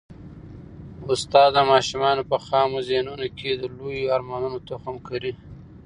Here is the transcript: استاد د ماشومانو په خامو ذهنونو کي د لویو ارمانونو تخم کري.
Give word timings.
استاد 1.11 1.49
د 1.53 1.57
ماشومانو 1.71 2.23
په 2.31 2.37
خامو 2.45 2.77
ذهنونو 2.87 3.27
کي 3.37 3.49
د 3.51 3.63
لویو 3.75 4.11
ارمانونو 4.15 4.57
تخم 4.69 4.95
کري. 5.07 5.31